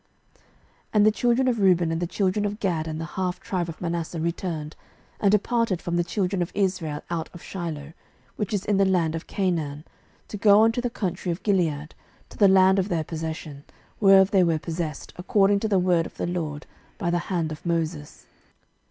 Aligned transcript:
06:022:009 0.15 0.41
And 0.93 1.05
the 1.05 1.11
children 1.11 1.47
of 1.47 1.59
Reuben 1.59 1.91
and 1.91 2.01
the 2.01 2.07
children 2.07 2.43
of 2.43 2.59
Gad 2.59 2.87
and 2.87 2.99
the 2.99 3.05
half 3.05 3.39
tribe 3.39 3.69
of 3.69 3.79
Manasseh 3.79 4.19
returned, 4.19 4.75
and 5.19 5.31
departed 5.31 5.79
from 5.79 5.95
the 5.95 6.03
children 6.03 6.41
of 6.41 6.51
Israel 6.55 7.03
out 7.11 7.29
of 7.35 7.43
Shiloh, 7.43 7.93
which 8.35 8.51
is 8.51 8.65
in 8.65 8.77
the 8.77 8.83
land 8.85 9.13
of 9.13 9.27
Canaan, 9.27 9.85
to 10.27 10.37
go 10.37 10.63
unto 10.63 10.81
the 10.81 10.89
country 10.89 11.31
of 11.31 11.43
Gilead, 11.43 11.93
to 12.29 12.37
the 12.39 12.47
land 12.47 12.79
of 12.79 12.89
their 12.89 13.03
possession, 13.03 13.63
whereof 13.99 14.31
they 14.31 14.43
were 14.43 14.57
possessed, 14.57 15.13
according 15.17 15.59
to 15.59 15.67
the 15.67 15.77
word 15.77 16.07
of 16.07 16.17
the 16.17 16.25
LORD 16.25 16.65
by 16.97 17.11
the 17.11 17.19
hand 17.29 17.51
of 17.51 17.63
Moses. 17.63 18.25